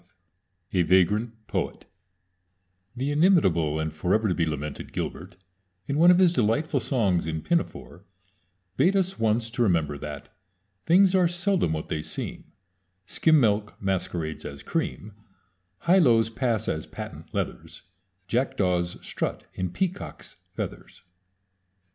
V 0.71 0.79
A 0.79 0.83
VAGRANT 0.83 1.45
POET 1.45 1.85
The 2.95 3.11
inimitable 3.11 3.79
and 3.79 3.93
forever 3.93 4.27
to 4.27 4.33
be 4.33 4.47
lamented 4.47 4.93
Gilbert, 4.93 5.35
in 5.85 5.99
one 5.99 6.09
of 6.09 6.17
his 6.17 6.33
delightful 6.33 6.79
songs 6.79 7.27
in 7.27 7.43
Pinafore, 7.43 8.03
bade 8.77 8.95
us 8.95 9.19
once 9.19 9.51
to 9.51 9.61
remember 9.61 9.99
that 9.99 10.35
Things 10.87 11.13
are 11.13 11.27
seldom 11.27 11.73
what 11.73 11.89
they 11.89 12.01
seem 12.01 12.51
Skim 13.05 13.39
milk 13.39 13.79
masquerades 13.79 14.43
as 14.43 14.63
cream; 14.63 15.13
Highlows 15.81 16.31
pass 16.31 16.67
as 16.67 16.87
patent 16.87 17.31
leathers; 17.31 17.83
Jackdaws 18.27 18.97
strut 19.05 19.45
in 19.53 19.69
peacock's 19.69 20.37
feathers. 20.55 21.03